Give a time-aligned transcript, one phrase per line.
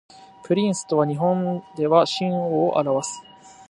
[0.43, 3.21] プリンスとは日本では親王を表す